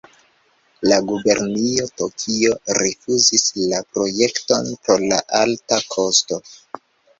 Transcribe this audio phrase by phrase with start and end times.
[0.91, 6.45] La gubernio Tokio rifuzis la projekton pro la alta kosto.